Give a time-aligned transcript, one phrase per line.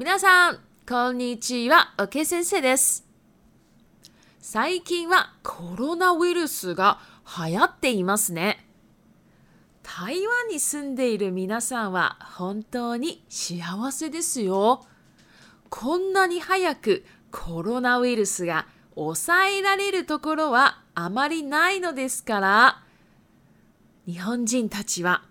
[0.00, 0.58] 皆さん、
[0.88, 3.06] こんにちは、おけ先生です。
[4.38, 6.98] 最近はコロナウイルスが
[7.46, 8.64] 流行っていますね。
[9.82, 13.60] 台湾に住んでいる皆さんは本当に幸
[13.92, 14.86] せですよ。
[15.68, 22.82] こんなに早くコロナウイルスが抑えられるところはあまりないのですから、
[24.08, 25.24] 日本人たちは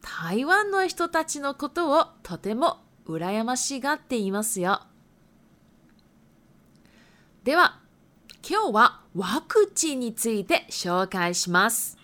[0.00, 4.80] 台湾の人たちのことをとても羨ましがっていますよ。
[7.44, 7.78] では、
[8.48, 11.98] 今日はワクチンについて紹介します。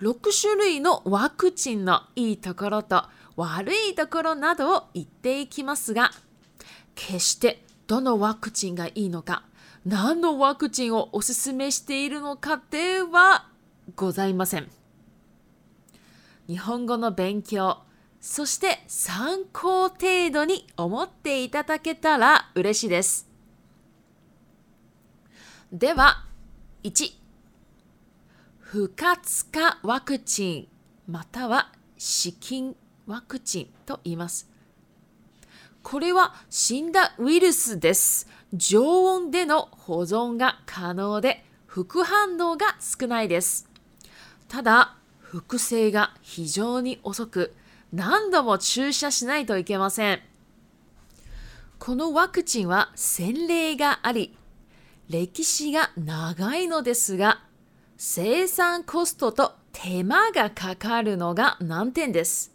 [0.00, 3.04] 6種類のワクチンのいいところと
[3.36, 6.10] 悪いところなどを言っていきますが、
[6.96, 9.44] 決してどのワクチンがいいのか、
[9.86, 13.46] 何のワクチンをおすすめしているのかでは
[13.94, 14.68] ございません。
[16.48, 17.78] 日本語の勉強、
[18.20, 23.26] そして参考程度に思っていただけたら嬉しいです。
[25.72, 26.26] では、
[26.84, 27.12] 1、
[28.58, 30.68] 不活化ワクチン
[31.12, 32.76] または資金
[33.06, 34.50] ワクチンと言います。
[35.82, 38.28] これは死んだウイルスです。
[38.52, 43.70] 常温での保存が可能で副反応が少ないです。
[44.46, 47.54] ただ、複製が非常に遅く、
[47.92, 50.20] 何度も注射しないといけません。
[51.78, 54.36] このワクチンは洗礼があり、
[55.08, 57.42] 歴史が長いのですが、
[57.96, 62.52] 生産コストと手間がかかるのが難点です。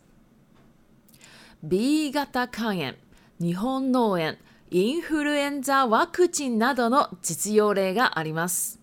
[1.63, 2.93] B 型肝炎、
[3.41, 4.35] 日本脳炎、
[4.71, 8.79] インフルエンザワクチンなどの実用例があります。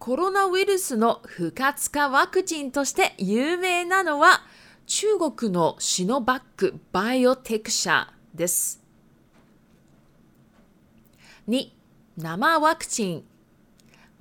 [0.00, 4.40] コロナウイルスの不活化ワクチンとして有名なのは
[4.86, 8.80] 中国のシノバックバイオテク社です。
[11.48, 11.70] 2、
[12.16, 13.24] 生ワクチン、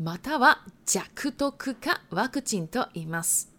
[0.02, 3.52] または弱毒化ワクチンと言います。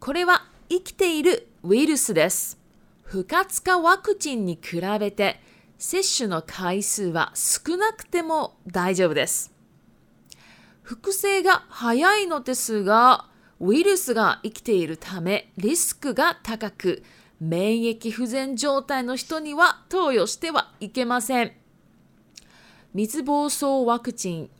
[0.00, 2.58] これは生きているウイルスです。
[3.04, 5.40] 不活化ワクチンに比べて
[5.78, 9.52] 接種の回数は少なくても大丈夫です。
[10.82, 13.26] 複製が早いのですが、
[13.60, 17.02] ウイルスが生きているためリスクが高く、
[17.40, 21.52] 免疫不全状態の人には投与してはいけません。
[22.94, 24.50] 水疱瘡ワクチン、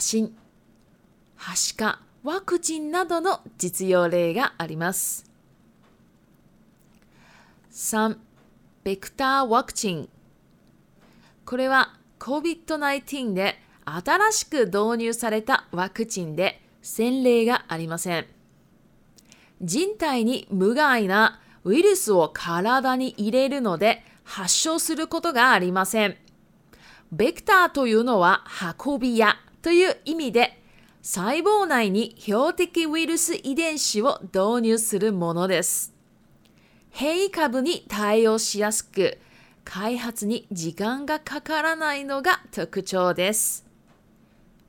[0.00, 0.36] シン、
[1.36, 5.30] はしか、ワクチンなどの実用例があります。
[7.70, 8.16] 3、
[8.82, 10.08] ベクターワクチン。
[11.44, 13.54] これは COVID-19 で
[13.84, 18.26] 新しく導入されたワクチンで、洗礼がありません。
[19.60, 26.16] 人体に無害なウイルスを体に入れるので発症することがありません。
[27.10, 28.44] ベクターというのは
[28.80, 30.62] 運び屋という意味で
[31.02, 35.92] 細胞内に標的ウイルス遺伝子を導入するものです。
[36.90, 39.18] 変異株に対応しやすく
[39.64, 43.66] 開発に時間がかからないのが特徴です。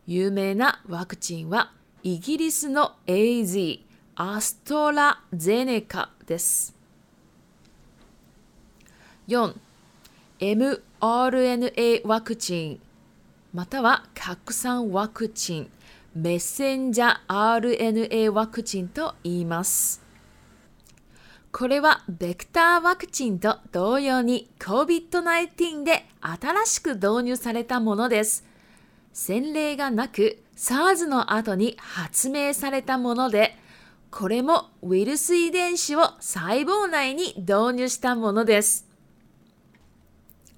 [0.07, 1.76] 有名なワクチンは
[2.09, 3.79] イギリスの AZ
[4.15, 6.73] アストラゼネカです。
[9.27, 9.53] 4
[10.39, 12.79] mRNA ワクチン
[13.53, 15.69] または核酸ワクチン
[16.15, 20.01] メッセンジャー RNA ワクチンと言います。
[21.51, 28.47] これはベクターワクチンと同様に COVID-19 で新しく導入されたものです。
[29.19, 33.57] 洗礼がなく SARS の後に発明されたもので、
[34.11, 38.87] これもウイルス遺伝子を細胞内に導入したものです。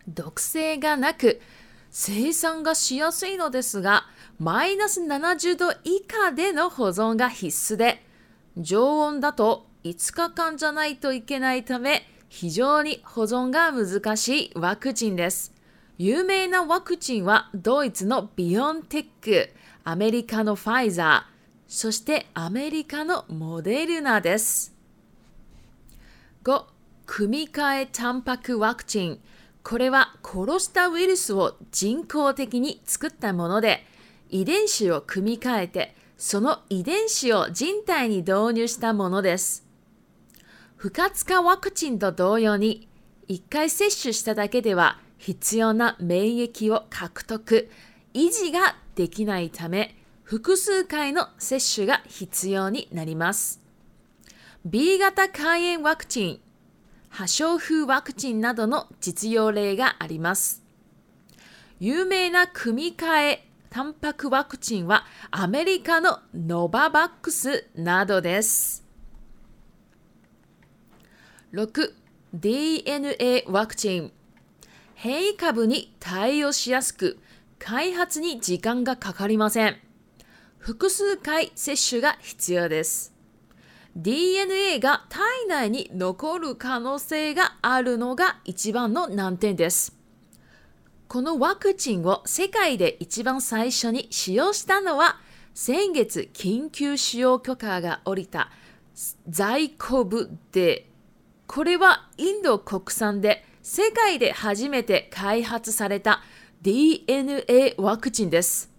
[0.09, 1.39] 毒性がなく
[1.89, 4.03] 生産がしやすいのですが、
[4.39, 8.03] マイナス70度以下での保存が必須で、
[8.57, 15.57] 常温だと5日間じゃないといけないため、非常に保存が難しいワクチンです。
[16.01, 19.49] 有名なワクチンはドイツのビオンテック、
[19.83, 21.35] アメリカのファイザー、
[21.67, 24.73] そしてアメリカのモデルナです。
[26.45, 26.63] 5、
[27.05, 29.19] 組み換えタンパクワクチン。
[29.61, 33.83] これは殺したウイルスを人工的に作ったもので、
[34.29, 39.67] 遺伝子を組み換えて、その遺伝子を人体に導入したものです。
[40.77, 42.87] 不活化ワクチンと同様に、
[43.27, 47.69] 1回接種しただけでは必要な免疫を獲得、
[48.13, 53.61] 維持ができないため、複数回の接種が必要になります。
[54.65, 56.39] B 型肝炎ワクチン、
[57.09, 60.63] 破傷風ワクチンなどの実用例があります。
[61.81, 68.85] 有名な組み換えタンパクワクチンはアメリカのノババックスなどです。
[71.51, 74.11] 6DNA ワクチン
[75.01, 77.19] 変異株に対応しやすく、
[77.57, 79.77] 開発に時間がかかりません。
[80.57, 83.13] 複数回接種が必要です。
[83.95, 89.97] DNA が体内に残る可能性があるのが一番の難点です。
[91.07, 95.21] このワクチンを世界で一番最初に使用したのは
[95.53, 98.51] 先月緊急使用許可が下りた
[99.29, 100.89] 在庫部で
[101.47, 106.21] これはインド国産で世界で初めて開発された
[106.61, 108.71] DNA ワクチンです。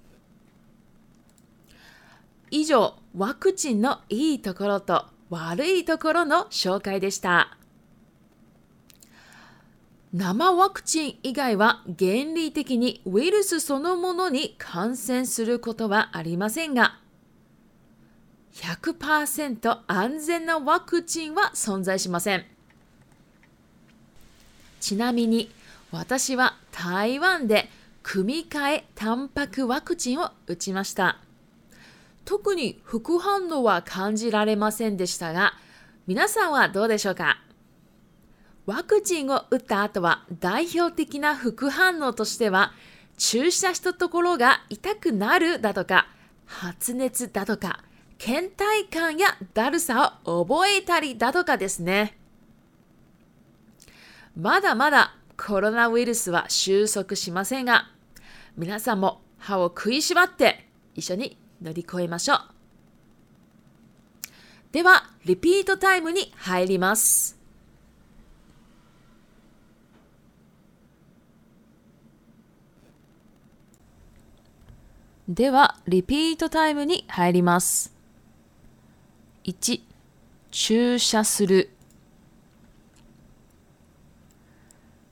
[2.51, 7.57] 以上、ワクチンのいいところと悪いところの紹介でした。
[10.13, 16.99] 生ワクチン以外は原理的にウイルスそのものに感染することはありませんが、
[18.55, 22.45] 100%安全なワクチンは存在しません。
[24.81, 25.51] ちなみに
[25.93, 27.69] 私は台湾で
[28.03, 31.19] 組み換えタンパクワクチンを打ちました。
[32.25, 35.55] 特に副反応は感じられませんでしたが、
[36.07, 37.39] 皆さんはどうでしょうか
[38.67, 42.73] ワクチンを打った後は代表的な副反応としては、
[43.19, 46.07] 注射したところが痛くなるだとか、
[46.47, 47.83] 発熱だとか、
[48.19, 52.17] 倦怠感やだるさを覚えたりだとかですね。
[54.43, 57.91] まだまだコロナウイルスは収束しませんが、
[58.57, 62.39] 皆さんも歯を食いしばって一緒に乗り越えましょう。
[64.73, 67.39] では、リピートタイムに入ります。
[75.29, 77.95] では、リピートタイムに入ります。
[79.45, 79.83] 1、
[80.51, 81.77] 注射する。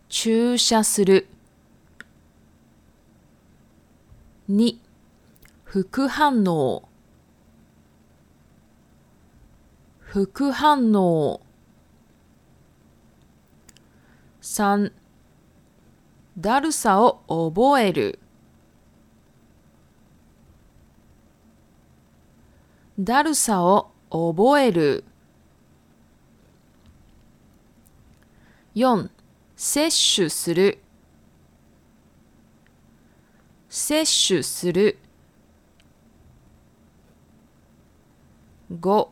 [0.08, 1.28] 注射する。
[4.49, 4.81] 二、
[5.64, 6.88] 副反応
[10.00, 11.43] 副反応
[14.40, 14.90] 3
[16.38, 17.20] だるさを
[17.52, 18.19] 覚える
[22.99, 23.90] だるさを
[24.34, 25.04] 覚える
[28.75, 29.11] 4
[29.60, 30.78] 摂取する
[33.69, 34.96] 摂取する
[38.78, 39.10] 五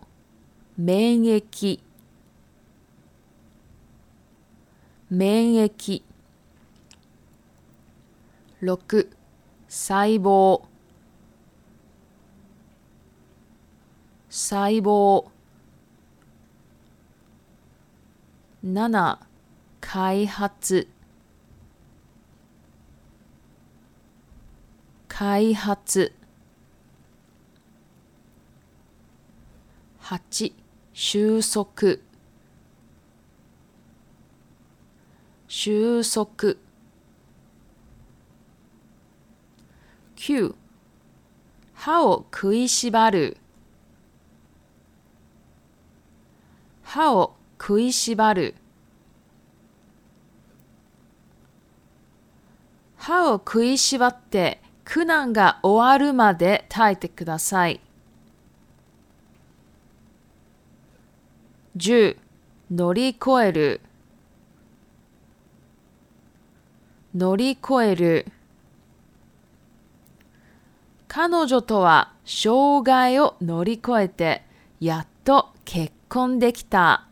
[0.78, 1.80] 免疫
[5.10, 6.02] 免疫
[8.60, 9.10] 六
[9.68, 10.62] 細胞
[14.30, 15.24] 細胞
[18.62, 19.25] 七
[19.86, 20.88] 開発
[25.06, 26.12] 開発
[30.00, 30.52] 八
[30.92, 32.00] 収束
[35.46, 36.56] 収束
[40.16, 40.54] 9
[41.74, 43.36] 歯を食いしばる
[46.82, 48.56] 歯を食いしばる
[53.06, 57.80] 歯を食いしばって苦難が終わるまで耐えてください。
[61.76, 62.16] 10
[62.72, 63.80] 乗り越える
[67.14, 68.26] 乗り越える
[71.06, 74.42] 彼女とは障害を乗り越えて
[74.80, 77.06] やっと結婚できた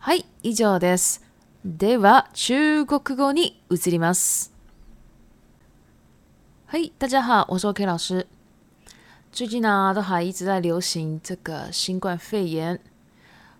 [0.00, 1.27] はい以上です
[1.70, 4.54] では中国語に移ります。
[6.64, 7.86] はい、じゃあお初声。
[9.30, 12.78] 最近呢，都还一直在流行这个新冠肺炎。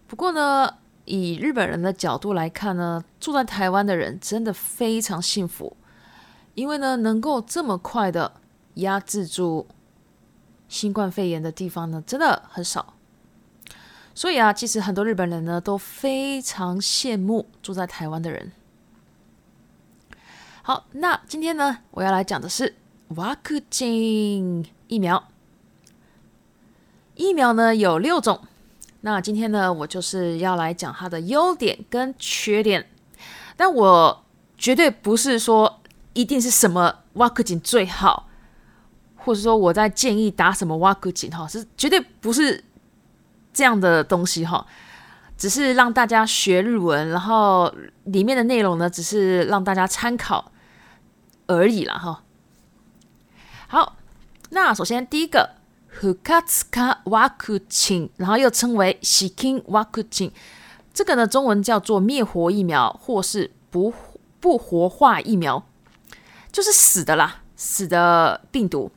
[0.06, 0.74] 不过呢，
[1.04, 5.76] 以日本人的角度来看呢，住在台湾的人真的非常幸福，
[6.54, 8.32] 因为呢，能够这么快的
[8.76, 9.66] 压制住
[10.66, 12.94] 新冠肺炎的地方呢，真的很少。
[14.20, 18.50] 所以啊，其实很多日本人呢都非常羡慕住在台湾的人。
[20.62, 22.74] 好，那今天呢，我要来讲的是
[23.14, 23.86] 挖クチ
[24.88, 25.28] 疫苗。
[27.14, 28.40] 疫苗呢有六种，
[29.02, 32.90] 那今天呢，我就是要来讲它的优点跟缺点。
[33.56, 34.24] 但我
[34.56, 35.78] 绝对不是说
[36.14, 38.28] 一定是什么挖クチ最好，
[39.14, 42.64] 或者说我在建议打什么挖クチ哈，是绝对不是。
[43.58, 44.64] 这样的东西哈，
[45.36, 47.74] 只是让大家学日文，然后
[48.04, 50.52] 里面的内容呢，只是让大家参考
[51.48, 52.22] 而已了哈。
[53.66, 53.96] 好，
[54.50, 55.56] 那首先第一个
[55.88, 60.26] h u k a t s k a vakutin，然后又称为 shikin v a k u i
[60.28, 60.32] n
[60.94, 63.92] 这个呢，中文叫做灭活疫苗或是不
[64.38, 65.64] 不活化疫苗，
[66.52, 68.92] 就是死的啦，死的病毒。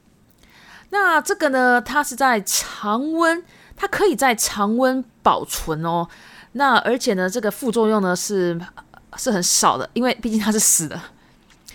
[0.91, 3.44] 那这个呢，它是在常温。
[3.82, 6.08] 它可以在常温保存哦，
[6.52, 8.58] 那而且呢，这个副作用呢是
[9.18, 11.02] 是很少的，因为毕竟它是死的。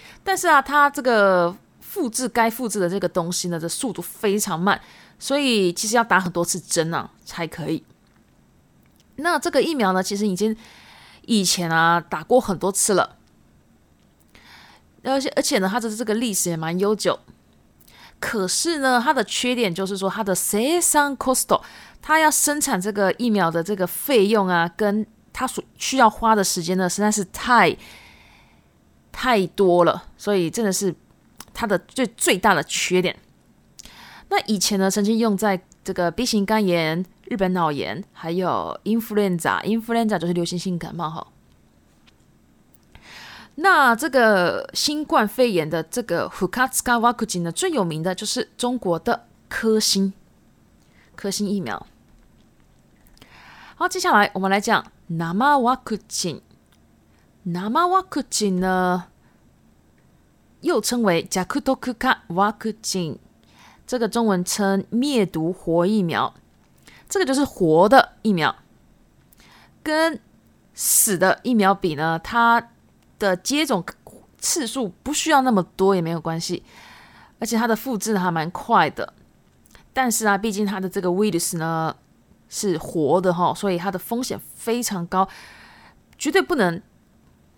[0.23, 4.81] 但是啊，它这个复制该复制的这个东西呢，这速度非常慢，
[5.19, 7.83] 所以其实要打很多次针啊才可以。
[9.17, 10.57] 那这个疫苗呢，其实已经
[11.23, 13.17] 以前啊打过很多次了，
[15.03, 17.19] 而且而且呢，它的这个历史也蛮悠久。
[18.21, 21.61] 可是呢，它的缺点就是说它的 Casan c o s t
[22.03, 27.77] 它要生产这个疫苗的这个费用啊，跟它所需要花的时间呢，实在是太
[29.13, 30.95] 太多了，所以真的是
[31.53, 33.17] 它的最最大的缺点。
[34.29, 41.27] 那以前呢，曾经用在这个 B 型肝炎、日本脑炎，还有 influenza，influenza 就是流行性感冒哈。
[43.59, 50.13] 那这个新冠肺炎的这个 Hukatsuka v a c c i n 呢，最有名的就是中国的科兴。
[51.17, 51.87] 科兴疫苗。
[53.75, 56.41] 好，接下来我们来讲南米沃克金。
[57.49, 59.07] 纳米沃克金呢，
[60.61, 63.19] 又称为贾库多库卡沃克金，
[63.87, 66.35] 这个中文称灭毒活疫苗。
[67.09, 68.53] 这个就是活的疫苗，
[69.85, 70.21] 跟
[70.75, 72.71] 死的疫苗比呢，它
[73.21, 73.85] 的接种
[74.39, 76.65] 次数不需要那么多也没有关系，
[77.39, 79.13] 而且它的复制还蛮快的。
[79.97, 81.97] 但是啊，毕竟它的这个 Virus 呢
[82.51, 85.27] 是活的哈，所以它的风险非常高，
[86.19, 86.83] 绝对不能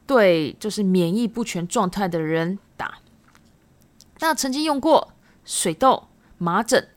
[0.07, 2.99] 对就是免疫不全状态的人打。
[4.21, 5.15] 那曾经用过
[5.45, 6.05] 水痘、
[6.39, 6.89] 麻疹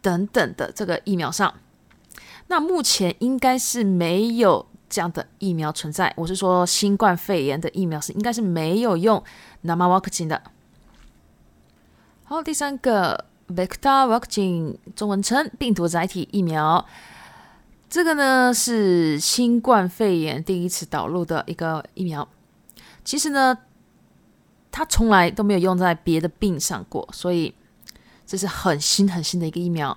[0.00, 1.52] 等等的这个疫苗上，
[2.46, 6.14] 那目前应该是没有这样的疫苗存在。
[6.16, 9.20] 我是说新冠肺炎的疫苗是应该是没有用
[9.62, 10.40] 纳马沃克金的。
[12.24, 13.33] 好，第三个。
[13.48, 16.84] Vector vaccine，中文称病毒载体疫苗。
[17.90, 22.26] 这个呢是新冠肺炎第一次导入的一个疫苗。
[23.04, 23.56] 其实呢，
[24.70, 27.54] 它从来都没有用在别的病上过，所以
[28.26, 29.96] 这是很新很新的一个疫苗。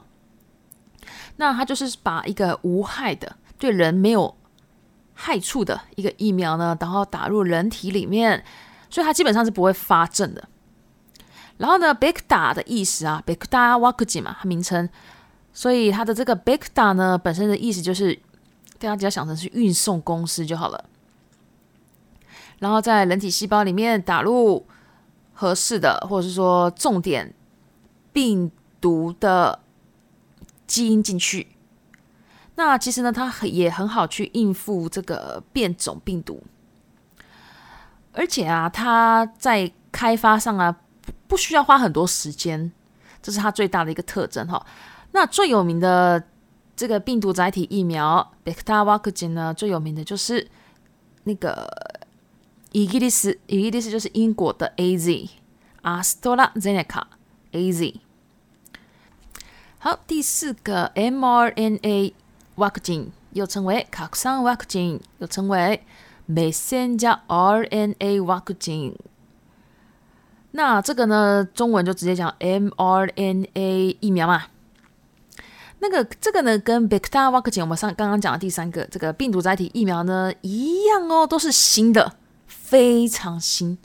[1.38, 4.36] 那它就是把一个无害的、对人没有
[5.14, 8.44] 害处的一个疫苗呢，然后打入人体里面，
[8.90, 10.50] 所以它基本上是不会发症的。
[11.58, 14.88] 然后呢，b 贝 d a 的意思啊，b a 贝 a k a j i 嘛，它名称，
[15.52, 18.14] 所以它的这个 b 贝 d a 呢，本身的意思就是，
[18.80, 20.84] 大家只要想成是运送公司就好了。
[22.60, 24.66] 然后在人体细胞里面打入
[25.34, 27.34] 合适的，或者是说重点
[28.14, 29.60] 病毒的
[30.68, 31.48] 基因进去，
[32.56, 36.44] 那其实呢，它很也很好去应付这个变种病毒，
[38.14, 40.78] 而且啊，它在开发上啊。
[41.28, 42.72] 不需要花很多时间，
[43.22, 44.66] 这是它最大的一个特征哈。
[45.12, 46.22] 那最有名的
[46.76, 50.48] 这个病毒载体疫苗 vaccine 呢，最有名的就是
[51.26, 51.68] 那个
[52.72, 57.04] 伊吉利斯，伊吉利斯就是英国的 A Z，AstraZeneca
[57.52, 57.96] A Z。
[59.80, 62.14] 好，第四个 mRNA
[62.56, 65.84] vaccine 又称为卡克桑 vaccine，又称为
[66.30, 68.96] Messenger RNA vaccine。
[70.58, 74.46] 那这个呢，中文就直接讲 mRNA 疫苗嘛。
[75.80, 82.14] 那个这个呢，跟 b e c t a r v a c i n 我们上刚刚讲的第三个这个病毒载体疫苗呢一样哦，都是新的，
[82.48, 83.78] 非常新，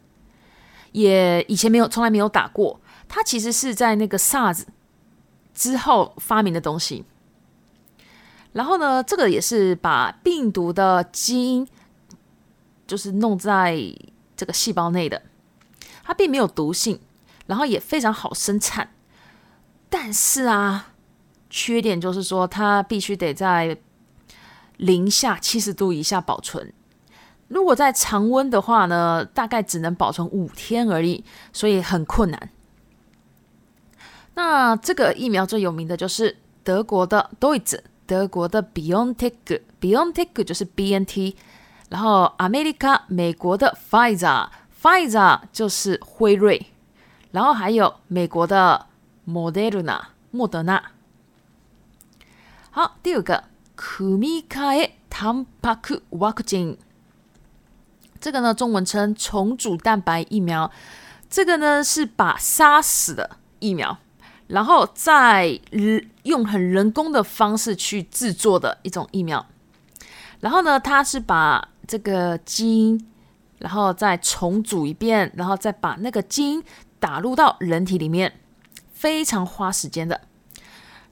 [0.93, 2.81] 也以前没有，从来没有打过。
[3.07, 4.63] 它其实是在那个 SARS
[5.53, 7.05] 之后发明的东西。
[8.55, 11.69] 然后呢，这个也是把病毒的基因
[12.87, 13.79] 就是弄在
[14.35, 15.21] 这个细胞内的。
[16.05, 16.99] 它并没有毒性，
[17.47, 18.91] 然后也非常好生产，
[19.89, 20.93] 但是啊，
[21.49, 23.79] 缺点就是说它必须得在
[24.77, 26.73] 零下七十度以下保存。
[27.49, 32.51] 如果在常温的话呢，大概只能保存五天而已，所以很困难。
[34.35, 41.37] 那这个疫苗最有名的就是德国的 d o i z 德国的 Biontech，Biontech 就是 BNT，
[41.91, 44.49] 然后 America 美国的 Fizer。
[44.83, 46.67] Fiza 就是辉瑞，
[47.31, 48.87] 然后还有美国的
[49.29, 50.83] Moderna 莫德纳。
[52.73, 53.45] 好，第五个
[53.77, 54.89] Comirnaty，
[58.21, 60.73] 这个呢中文称重组蛋白疫苗，
[61.31, 63.97] 这个呢是把杀死的疫苗，
[64.49, 65.61] 然后再
[66.25, 69.47] 用很人工的方式去制作的一种疫苗。
[70.41, 73.07] 然后呢，它是把这个基因。
[73.63, 76.63] 然后再重组一遍，然后再把那个因
[76.99, 78.41] 打入到人体里面，
[78.93, 80.21] 非常花时间的。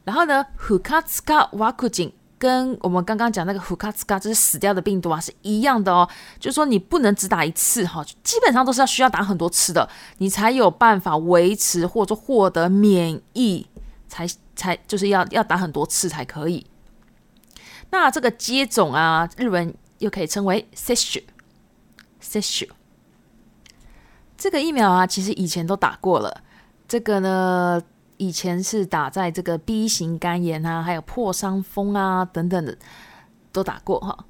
[0.04, 6.09] 然后呢，hukatsuka a u 跟我们刚刚讲那个 hukatsuka，这是死掉的病毒啊，是一样的哦。
[6.40, 9.88] 就是说你不能只打一次哈，基本上都是要需要打很多次的，
[10.19, 13.66] 你才有办法维持或者说获得免疫，
[14.09, 14.26] 才
[14.57, 16.66] 才就是要要打很多次才可以。
[17.90, 21.25] 那这个接种啊，日文又可以称为 s e i s h
[22.21, 22.73] s a u
[24.37, 26.43] 这个疫苗啊，其实以前都打过了。
[26.89, 27.81] 这个呢，
[28.17, 32.77] 以前是打在这个 B 型肝炎啊，还有破伤风啊等等的
[33.53, 34.25] 都打过哈。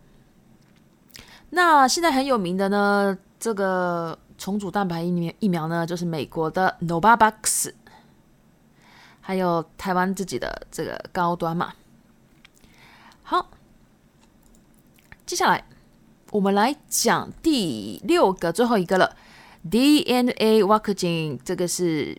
[1.51, 7.73] 那现在很有名的呢，这个重组蛋白疫苗疫苗呢，就是美国的 Novavax，
[9.21, 11.73] 还有台湾自己的这个高端嘛。
[13.23, 13.49] 好，
[15.25, 15.65] 接下来。
[16.33, 19.17] 我们来讲第六个，最后一个了。
[19.71, 22.17] DNA k クチン这个是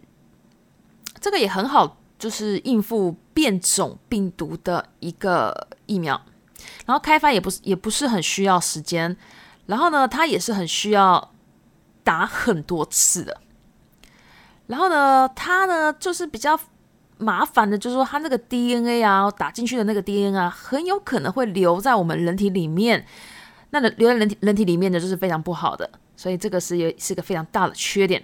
[1.19, 6.21] 这个也很好，就是应付变种病毒的一个疫苗。
[6.85, 9.15] 然后开发也不是也不是很需要时间。
[9.67, 11.31] 然后呢，它也是很需要
[12.03, 13.39] 打很多次的。
[14.67, 16.59] 然后呢，它呢就是比较
[17.17, 23.07] 麻烦的，就是说它那个 DNA 啊，打进去的那个 DNA 啊，很有可能会留在我们人体里面。
[23.71, 28.21] 那留在人体人体里面的就是非常不好的，所以这个是也是个非常大的缺点。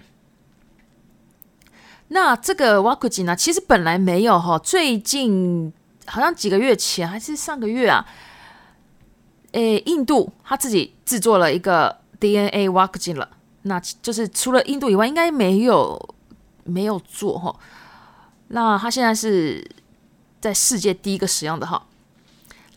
[2.08, 5.72] 那这个挖克金呢，其实本来没有哈，最近
[6.06, 8.04] 好像几个月前还是上个月啊，
[9.52, 13.28] 诶，印度他自己制作了一个 DNA 挖克金了，
[13.62, 16.14] 那就是除了印度以外，应该没有
[16.64, 17.54] 没有做哈。
[18.48, 19.66] 那他现在是
[20.42, 21.87] 在世界第一个使用的哈。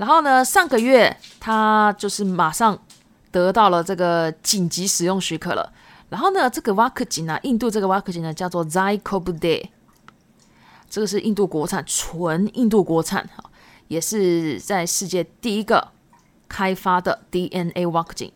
[0.02, 2.78] 然后呢，上个月他就是马上
[3.30, 5.72] 得到了这个紧急使用许可了。
[6.10, 9.72] 然后呢，这个挖クチ呢，印度这个挖クチ呢叫做 z y c o b d a y
[10.90, 13.30] 这个是印度国产，纯印度国产，
[13.90, 15.90] 也是在世界第一个
[16.50, 18.32] 开发的 DNA 挖クチ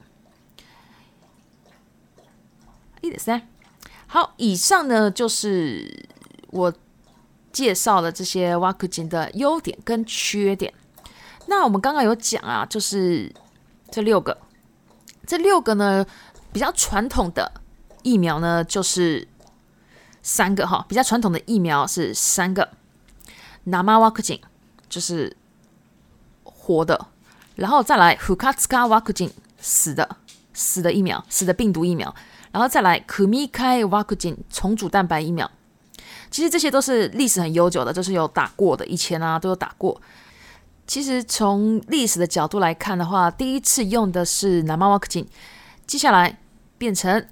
[3.02, 3.48] 一点三，
[4.06, 6.06] 好，以上呢就是
[6.52, 6.72] 我
[7.52, 10.72] 介绍了这些挖クチ的优点跟缺点。
[11.48, 13.32] 那我们刚刚有讲啊，就是
[13.92, 14.36] 这六个，
[15.28, 16.06] 这六个呢
[16.52, 17.52] 比较传统的
[18.04, 19.28] 疫苗呢，就是
[20.22, 22.68] 三个哈，比较传统的疫苗是三个
[23.66, 24.14] n a m a w
[24.90, 25.36] 就是
[26.44, 27.08] 活的，
[27.56, 29.30] 然后再来 h 卡 k 卡 t s u
[29.62, 30.18] 死的
[30.54, 32.14] 死的疫苗死的病毒疫苗，
[32.52, 35.50] 然后再来 kumikai v 重组蛋白疫苗，
[36.32, 40.00] 其实这些都是历史很悠久的，就是有打过的以前啊都有打过。
[40.88, 45.28] 其实从历史的角度来看的话，第一次用的是南米沃克金，
[45.88, 46.38] 接下来
[46.78, 47.26] 变成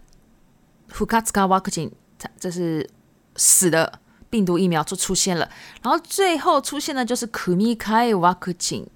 [0.90, 1.92] 福卡茨卡沃克金，
[2.40, 2.88] 这是
[3.36, 5.48] 死的病毒疫苗就出现了，
[5.84, 8.88] 然后最后出现的就是库米卡沃克金，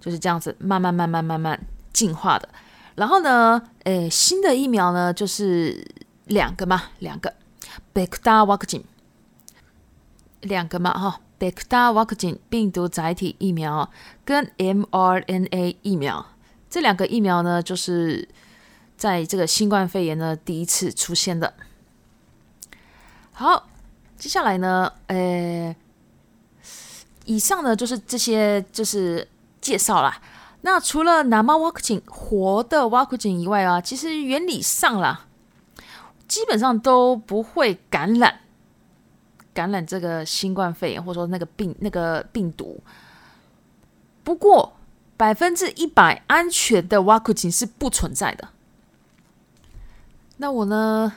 [0.00, 1.60] 就是这样子慢慢慢慢慢慢
[1.92, 2.48] 进化的。
[2.94, 5.86] 然后呢，诶，新的疫苗呢就是
[6.24, 7.34] 两个嘛，两个
[7.92, 8.82] 贝克达瓦克金，
[10.40, 11.20] 两个嘛哈。
[11.36, 11.36] DNA v a
[12.04, 13.90] c c i n 病毒载体疫苗
[14.24, 16.26] 跟 mRNA 疫苗
[16.70, 18.28] 这两个疫苗呢，就是
[18.96, 21.54] 在这个新冠肺炎呢第一次出现的。
[23.32, 23.68] 好，
[24.18, 25.74] 接下来呢，呃，
[27.24, 29.26] 以上呢就是这些就是
[29.60, 30.20] 介绍啦。
[30.62, 33.28] 那除了 n a n 克 v a c c i n 活的 v a c c
[33.28, 35.26] i n 以外啊，其实原理上啦，
[36.26, 38.40] 基本上都不会感染。
[39.56, 42.78] 感染这个新冠肺炎，或者说那个病那个病毒，
[44.22, 44.74] 不过
[45.16, 48.48] 百分之一百安全的挖口琴是不存在的。
[50.36, 51.10] 那我呢，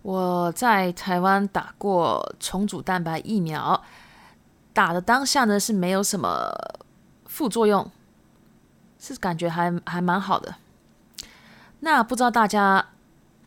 [0.00, 3.84] 我在台湾打过重组蛋白疫苗，
[4.72, 6.48] 打的当下呢是没有什么
[7.26, 7.90] 副作用，
[8.98, 10.54] 是感觉还还蛮好的。
[11.80, 12.82] 那不知道大家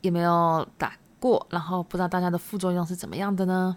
[0.01, 3.75] 有没有打过，然后不知道大家的副作用是怎么样的呢？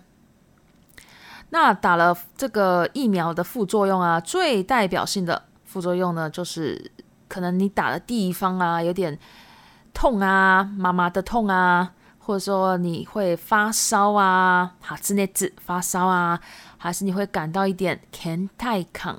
[1.53, 6.91] 那打了这个疫苗的副作用啊，最代表性的副作用呢，就是
[7.29, 9.19] 可能你打的地方啊有点
[9.93, 16.41] 痛啊，麻麻的痛啊，或者说你会发烧啊，哈兹内兹发烧啊，
[16.79, 19.19] 还是你会感到一点 c a n t a i kang，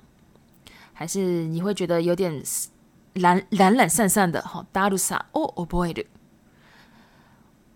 [0.92, 2.44] 还是你会觉得有点
[3.14, 6.04] 懒懒懒散散的，哈，dalsa oh o boy 的，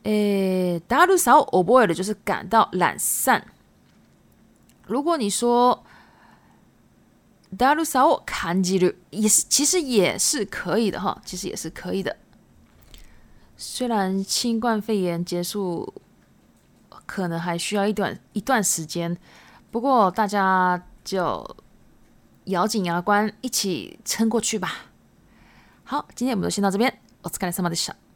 [0.02, 3.46] 诶 d a 萨 s a oh boy 的就是感到懒散。
[4.88, 5.84] 如果你说
[7.58, 8.64] “ダルサオカン
[9.12, 12.16] 也是其实也是可以的哈，其实也是可以的。
[13.58, 15.92] 虽然新冠肺炎结束
[17.06, 19.18] 可能还需要一段一段时间，
[19.72, 21.46] 不过大家就
[22.46, 24.86] 咬紧牙关，一起撑过去吧。
[25.84, 26.90] 好，今天我们就先到这边，
[27.24, 28.07] お疲れ様でした。